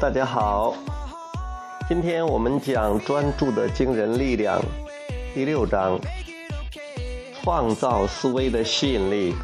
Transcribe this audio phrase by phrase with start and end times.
[0.00, 0.76] 大家好。
[1.88, 4.62] 今天我们讲专注的惊人力量，
[5.34, 5.98] 第六章：
[7.42, 9.34] 创造思维的吸引力。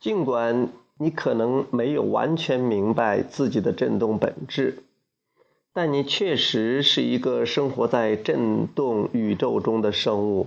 [0.00, 0.68] 尽管
[0.98, 4.84] 你可能没有完全明白自己的振动本质，
[5.72, 10.46] 但你确实是一个生活在振动宇宙中的生物。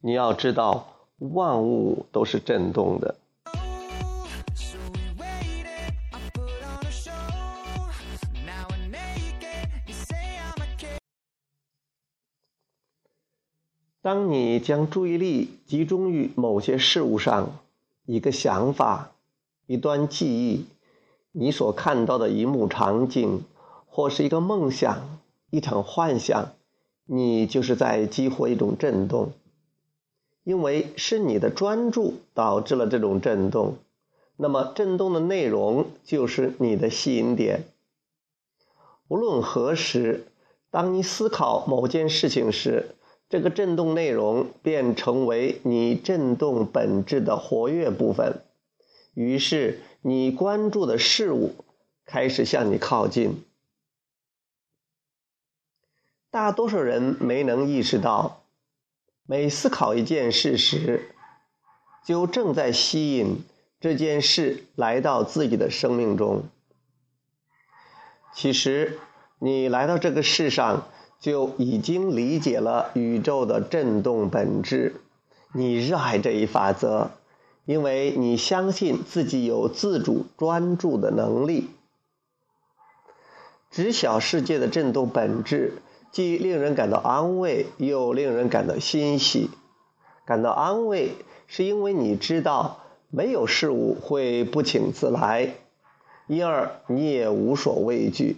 [0.00, 0.86] 你要知道，
[1.18, 3.16] 万物都是振动的。
[14.02, 17.58] 当你将注意力集中于某些事物上，
[18.06, 19.12] 一个想法、
[19.66, 20.64] 一段记忆、
[21.32, 23.44] 你所看到的一幕场景，
[23.86, 25.20] 或是一个梦想、
[25.50, 26.52] 一场幻想，
[27.04, 29.32] 你就是在激活一种震动，
[30.44, 33.76] 因为是你的专注导致了这种震动。
[34.36, 37.64] 那么，震动的内容就是你的吸引点。
[39.08, 40.26] 无论何时，
[40.70, 42.94] 当你思考某件事情时，
[43.30, 48.42] 这个振动内容便成为你振动本质的活跃部分，
[49.14, 51.54] 于是你关注的事物
[52.04, 53.44] 开始向你靠近。
[56.28, 58.42] 大多数人没能意识到，
[59.22, 61.14] 每思考一件事时，
[62.04, 63.44] 就正在吸引
[63.78, 66.42] 这件事来到自己的生命中。
[68.34, 68.98] 其实，
[69.38, 70.88] 你来到这个世上。
[71.20, 74.96] 就已经理解了宇宙的振动本质。
[75.52, 77.10] 你热爱这一法则，
[77.66, 81.68] 因为你相信自己有自主专注的能力。
[83.70, 85.74] 知晓世界的振动本质，
[86.10, 89.50] 既令人感到安慰，又令人感到欣喜。
[90.24, 91.12] 感到安慰，
[91.46, 95.54] 是因为你知道没有事物会不请自来，
[96.26, 98.36] 因而你也无所畏惧。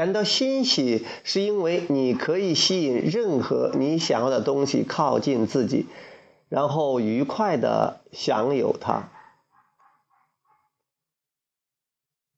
[0.00, 5.84] 感到欣喜，是因为你可以吸引任何你想要的东西靠近自己，
[6.48, 9.10] 然后愉快的享有它。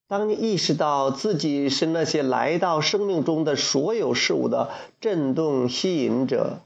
[0.09, 6.62] 当你意识到自己是那些来到生命中的所有事物的震动吸引者，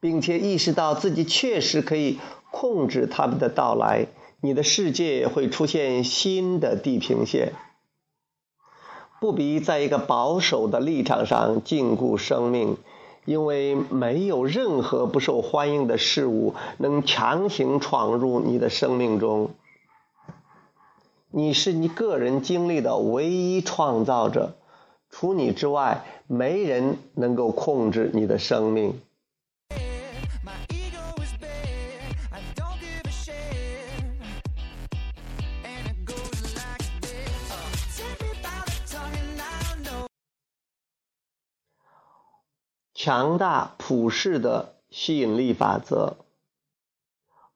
[0.00, 2.18] 并且意识到自己确实可以
[2.50, 4.06] 控制他们的到来，
[4.40, 7.52] 你的世界会出现新的地平线。
[9.22, 12.76] 不必在一个保守的立场上禁锢生命，
[13.24, 19.50] 因为没有任何不受欢迎的事物能强行闯入你的生命中。
[21.30, 24.56] 你是你个人经历的唯一创造者，
[25.08, 29.00] 除你之外，没人能够控制你的生命。
[43.04, 46.18] 强大普世的吸引力法则，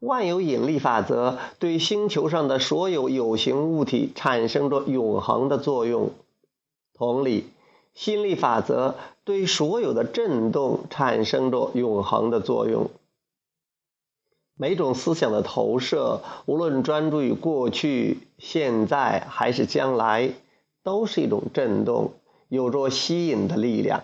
[0.01, 6.11] 万有引力法则对星球上的所有有形物体产生着永恒的作用。
[6.95, 7.47] 同理，
[7.95, 12.91] 吸引力法则对所有的振动产生着永恒的作用。
[14.57, 20.33] 每种思想的投射，无论专注于过去、现在还是将来，
[20.83, 22.15] 都是一种振动，
[22.49, 24.03] 有着吸引的力量。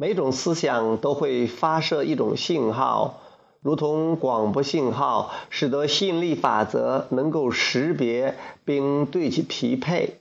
[0.00, 3.18] 每种思想都会发射一种信号，
[3.60, 10.20] 如同广播信号，使得吸引力法则能够识别并对其匹配。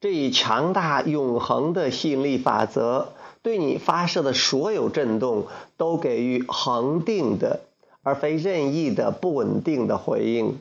[0.00, 5.46] 这一强大永恒的吸引力法则对你发射的所有振动
[5.76, 7.60] 都给予恒定的，
[8.02, 10.58] 而非任意的不稳定的回应。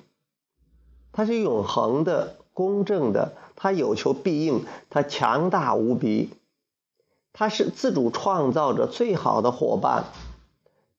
[1.12, 6.30] 它是永恒的、公正的，它有求必应，它强大无比。
[7.34, 10.06] 他是自主创造者最好的伙伴，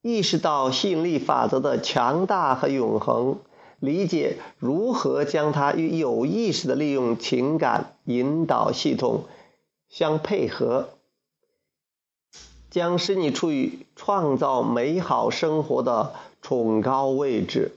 [0.03, 3.39] 意识到吸引力法则的强大和永恒，
[3.79, 9.27] 理解如何将它与有意识的利用情感引导系统
[9.89, 10.89] 相配合，
[12.69, 17.71] 将使你处于创造美好生活的崇高位置。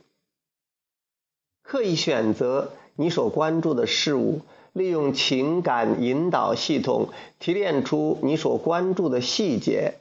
[1.62, 4.42] 刻意选择你所关注的事物。
[4.78, 7.10] 利用情感引导系统
[7.40, 9.96] 提炼出你所关注的细节，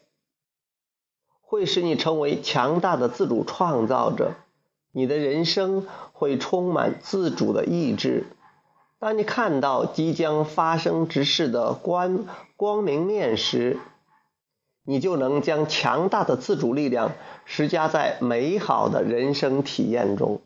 [1.40, 4.34] 会使你成为强大的自主创造者。
[4.92, 8.24] 你的人生会充满自主的意志。
[8.98, 12.26] 当你看到即将发生之事的光
[12.56, 13.78] 光明面时，
[14.84, 17.12] 你就能将强大的自主力量
[17.44, 20.40] 施加在美好的人生体验中。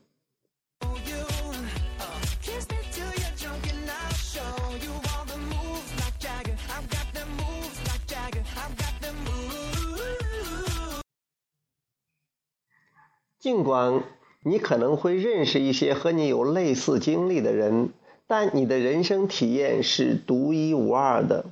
[13.40, 14.04] 尽管
[14.42, 17.88] 你可能会认识一些和你有类似经历的人，
[18.26, 21.46] 但你的人生体验是独一无二的。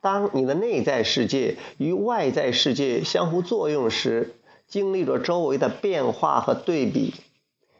[0.00, 4.34] 当你的内在世界与外在世界相互作用时，
[4.66, 7.14] 经历着周围的变化和对比，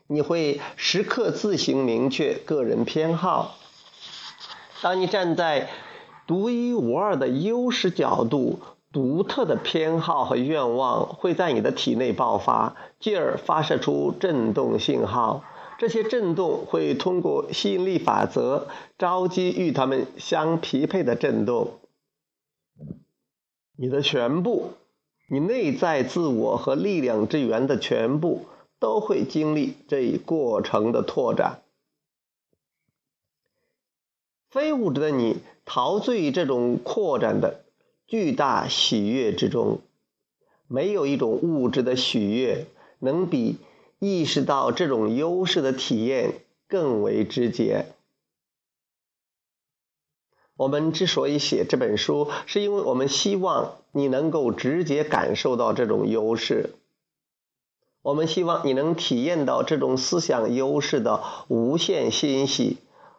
[0.07, 3.57] 你会时刻自行明确个人偏好。
[4.83, 5.69] 当你站在
[6.29, 8.61] 独一无二的优势角度。
[8.93, 15.45] 独特的偏好和愿望会在你的体内爆发，继而发射出振动信号。
[15.79, 18.67] 这些振动会通过吸引力法则
[18.99, 21.79] 召集与它们相匹配的振动。
[23.77, 24.73] 你的全部，
[25.31, 28.47] 你内在自我和力量之源的全部，
[28.79, 31.63] 都会经历这一过程的拓展。
[34.51, 37.65] 非物质的你陶醉于这种扩展的。
[38.11, 39.79] 巨大喜悦之中，
[40.67, 42.67] 没有一种物质的喜悦
[42.99, 43.59] 能比
[44.01, 47.87] 意识到这种优势的体验更为直接。
[50.57, 56.71] 我们之所以写这本书，是因为我们希望你能够直接感受到这种优势。
[58.03, 62.79] 我们希望你能体验到这种思想优势的无限欣喜，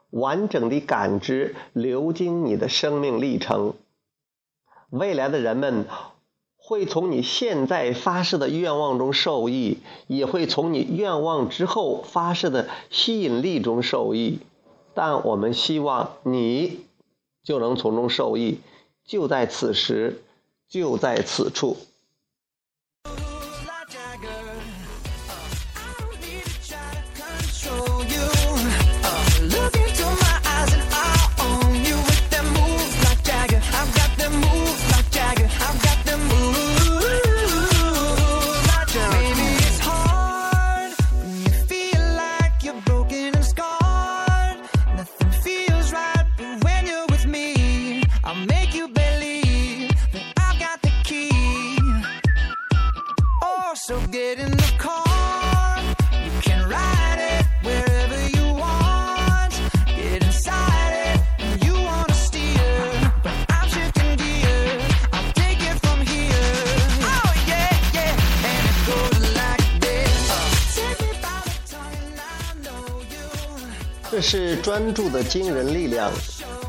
[0.10, 3.74] 完整的感知流经你的生命历程。
[4.92, 5.86] 未来的人们
[6.58, 14.40] 会从你现在发誓的愿望中受益，也会从你愿望之后发誓的吸引力中受益。
[14.94, 16.82] 但我们希望你
[17.44, 18.60] 就能从中受益，
[19.06, 20.22] 就在此时，
[20.68, 21.78] 就在此处。
[74.34, 76.10] 是专注的惊人力量，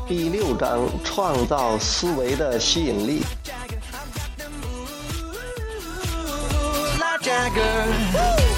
[0.05, 3.23] 第六章创造思维的吸引力。
[7.21, 8.52] Jagger.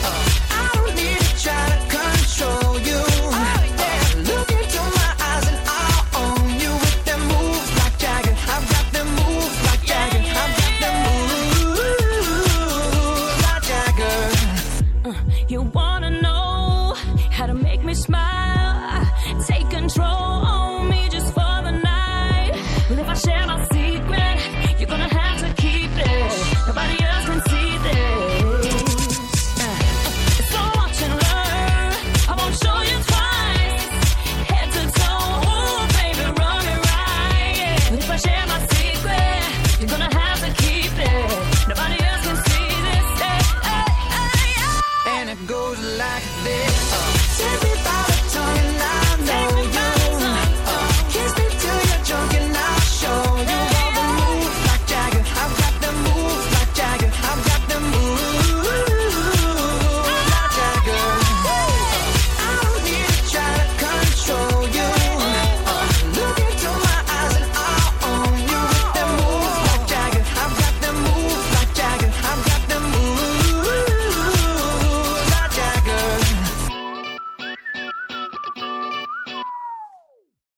[45.48, 46.94] goes like this.
[46.94, 47.75] Uh.